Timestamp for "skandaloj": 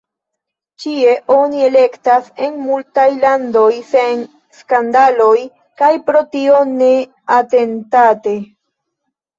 4.63-5.37